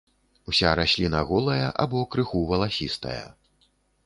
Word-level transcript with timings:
Уся 0.51 0.71
расліна 0.79 1.21
голая 1.31 1.67
або 1.83 2.01
крыху 2.17 2.43
валасістая. 2.53 3.23